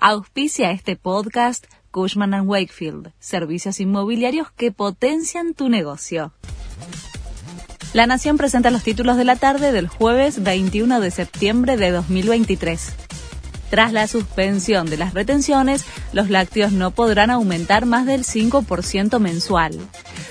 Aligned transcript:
Auspicia 0.00 0.70
este 0.70 0.94
podcast 0.94 1.66
Cushman⁇ 1.90 2.30
Wakefield, 2.46 3.10
servicios 3.18 3.80
inmobiliarios 3.80 4.52
que 4.52 4.70
potencian 4.70 5.54
tu 5.54 5.68
negocio. 5.68 6.32
La 7.94 8.06
Nación 8.06 8.36
presenta 8.36 8.70
los 8.70 8.84
títulos 8.84 9.16
de 9.16 9.24
la 9.24 9.34
tarde 9.34 9.72
del 9.72 9.88
jueves 9.88 10.44
21 10.44 11.00
de 11.00 11.10
septiembre 11.10 11.76
de 11.76 11.90
2023. 11.90 12.92
Tras 13.70 13.92
la 13.92 14.06
suspensión 14.06 14.88
de 14.88 14.98
las 14.98 15.14
retenciones, 15.14 15.84
los 16.12 16.30
lácteos 16.30 16.70
no 16.70 16.92
podrán 16.92 17.30
aumentar 17.30 17.84
más 17.84 18.06
del 18.06 18.22
5% 18.22 19.18
mensual. 19.18 19.80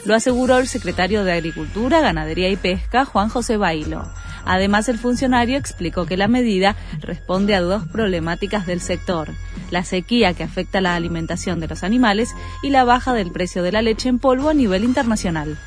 Lo 0.05 0.15
aseguró 0.15 0.59
el 0.59 0.69
secretario 0.69 1.25
de 1.25 1.33
Agricultura, 1.33 1.99
Ganadería 1.99 2.49
y 2.49 2.55
Pesca, 2.55 3.03
Juan 3.03 3.27
José 3.27 3.57
Bailo. 3.57 4.09
Además, 4.47 4.87
el 4.87 4.97
funcionario 4.97 5.57
explicó 5.57 6.05
que 6.05 6.15
la 6.15 6.29
medida 6.29 6.77
responde 7.01 7.53
a 7.53 7.61
dos 7.61 7.85
problemáticas 7.85 8.65
del 8.65 8.79
sector, 8.79 9.29
la 9.71 9.83
sequía 9.83 10.33
que 10.33 10.43
afecta 10.43 10.79
la 10.79 10.95
alimentación 10.95 11.59
de 11.59 11.67
los 11.67 11.83
animales 11.83 12.29
y 12.63 12.69
la 12.69 12.85
baja 12.85 13.13
del 13.13 13.31
precio 13.31 13.61
de 13.61 13.73
la 13.73 13.81
leche 13.81 14.07
en 14.07 14.19
polvo 14.19 14.49
a 14.49 14.53
nivel 14.53 14.85
internacional. 14.85 15.57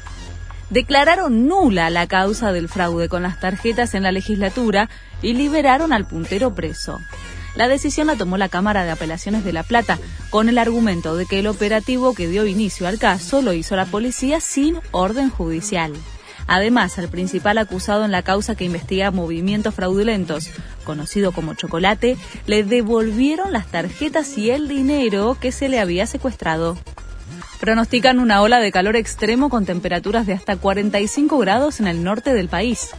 Declararon 0.70 1.46
nula 1.46 1.91
la 1.91 2.06
causa 2.06 2.52
del 2.52 2.69
fraude 2.69 3.08
con 3.08 3.22
las 3.22 3.38
tarjetas 3.38 3.95
en 3.95 4.05
la 4.05 4.12
legislatura 4.12 4.88
y 5.20 5.34
liberaron 5.34 5.92
al 5.92 6.06
puntero 6.06 6.55
preso. 6.55 6.98
La 7.56 7.69
decisión 7.69 8.06
la 8.06 8.16
tomó 8.16 8.38
la 8.38 8.48
Cámara 8.48 8.84
de 8.84 8.92
Apelaciones 8.92 9.44
de 9.44 9.52
La 9.52 9.64
Plata, 9.64 9.98
con 10.30 10.48
el 10.48 10.56
argumento 10.56 11.16
de 11.16 11.27
que 11.27 11.41
el 11.41 11.48
operativo 11.48 12.14
que 12.14 12.28
dio 12.28 12.47
inicio 12.47 12.86
al 12.86 12.98
caso 12.98 13.42
lo 13.42 13.52
hizo 13.52 13.77
la 13.77 13.86
policía 13.86 14.41
sin 14.41 14.78
orden 14.92 15.28
judicial. 15.28 15.92
Además, 16.52 16.98
al 16.98 17.09
principal 17.09 17.59
acusado 17.59 18.04
en 18.04 18.10
la 18.10 18.24
causa 18.24 18.56
que 18.56 18.64
investiga 18.64 19.12
movimientos 19.12 19.72
fraudulentos, 19.72 20.50
conocido 20.82 21.30
como 21.30 21.54
Chocolate, 21.54 22.16
le 22.46 22.64
devolvieron 22.64 23.52
las 23.52 23.68
tarjetas 23.68 24.36
y 24.36 24.50
el 24.50 24.66
dinero 24.66 25.36
que 25.41 25.52
se 25.52 25.68
le 25.68 25.78
había 25.78 26.08
secuestrado. 26.08 26.77
Pronostican 27.60 28.19
una 28.19 28.42
ola 28.42 28.58
de 28.58 28.72
calor 28.72 28.97
extremo 28.97 29.48
con 29.48 29.64
temperaturas 29.64 30.27
de 30.27 30.33
hasta 30.33 30.56
45 30.56 31.38
grados 31.38 31.78
en 31.78 31.86
el 31.86 32.02
norte 32.02 32.34
del 32.34 32.48
país 32.48 32.91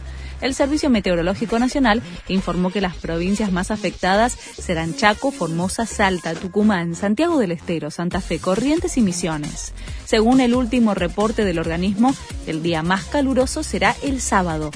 el 0.42 0.54
Servicio 0.54 0.90
Meteorológico 0.90 1.58
Nacional 1.58 2.02
informó 2.28 2.70
que 2.70 2.80
las 2.80 2.96
provincias 2.96 3.52
más 3.52 3.70
afectadas 3.70 4.32
serán 4.34 4.94
Chaco, 4.94 5.30
Formosa, 5.30 5.86
Salta, 5.86 6.34
Tucumán, 6.34 6.94
Santiago 6.94 7.38
del 7.38 7.52
Estero, 7.52 7.90
Santa 7.90 8.20
Fe, 8.20 8.38
Corrientes 8.38 8.96
y 8.98 9.00
Misiones. 9.00 9.72
Según 10.04 10.40
el 10.40 10.54
último 10.54 10.94
reporte 10.94 11.44
del 11.44 11.58
organismo, 11.58 12.14
el 12.46 12.62
día 12.62 12.82
más 12.82 13.04
caluroso 13.04 13.62
será 13.62 13.96
el 14.02 14.20
sábado. 14.20 14.70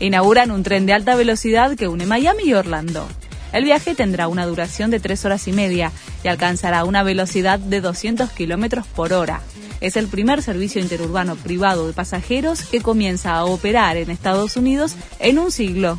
Inauguran 0.00 0.50
un 0.50 0.62
tren 0.62 0.86
de 0.86 0.94
alta 0.94 1.14
velocidad 1.14 1.76
que 1.76 1.86
une 1.86 2.06
Miami 2.06 2.44
y 2.44 2.54
Orlando. 2.54 3.06
El 3.52 3.64
viaje 3.64 3.94
tendrá 3.94 4.26
una 4.26 4.46
duración 4.46 4.90
de 4.90 4.98
tres 4.98 5.24
horas 5.24 5.46
y 5.46 5.52
media 5.52 5.92
y 6.24 6.28
alcanzará 6.28 6.84
una 6.84 7.04
velocidad 7.04 7.60
de 7.60 7.80
200 7.80 8.30
kilómetros 8.30 8.86
por 8.86 9.12
hora. 9.12 9.42
Es 9.84 9.98
el 9.98 10.08
primer 10.08 10.40
servicio 10.40 10.80
interurbano 10.80 11.36
privado 11.36 11.86
de 11.86 11.92
pasajeros 11.92 12.62
que 12.62 12.80
comienza 12.80 13.34
a 13.34 13.44
operar 13.44 13.98
en 13.98 14.10
Estados 14.10 14.56
Unidos 14.56 14.96
en 15.18 15.38
un 15.38 15.52
siglo. 15.52 15.98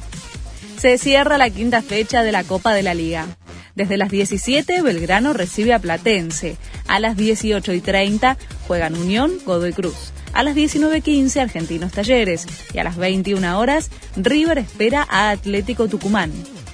Se 0.80 0.98
cierra 0.98 1.38
la 1.38 1.52
quinta 1.52 1.84
fecha 1.84 2.24
de 2.24 2.32
la 2.32 2.44
Copa 2.44 2.74
de 2.74 2.82
la 2.82 2.96
Liga. 2.96 3.28
Desde 3.76 3.98
las 3.98 4.10
17, 4.10 4.82
Belgrano 4.82 5.34
recibe 5.34 5.72
a 5.72 5.78
Platense. 5.78 6.58
A 6.88 7.00
las 7.00 7.16
18 7.16 7.74
y 7.74 7.80
30 7.80 8.40
juegan 8.68 8.96
Unión, 8.96 9.34
Godoy 9.46 9.74
Cruz. 9.74 10.14
A 10.34 10.42
las 10.42 10.56
19.15 10.56 11.40
Argentinos 11.40 11.92
Talleres 11.92 12.48
y 12.74 12.80
a 12.80 12.84
las 12.84 12.98
21 12.98 13.60
horas 13.60 13.92
River 14.16 14.58
espera 14.58 15.06
a 15.08 15.30
Atlético 15.30 15.88
Tucumán. 15.88 16.32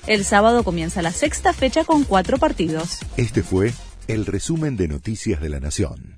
El 0.07 0.23
sábado 0.23 0.63
comienza 0.63 1.01
la 1.01 1.11
sexta 1.11 1.51
fecha 1.51 1.83
con 1.83 2.05
cuatro 2.05 2.37
partidos. 2.37 2.99
Este 3.17 3.43
fue 3.43 3.73
el 4.07 4.25
resumen 4.25 4.77
de 4.77 4.87
Noticias 4.87 5.41
de 5.41 5.49
la 5.49 5.59
Nación. 5.59 6.10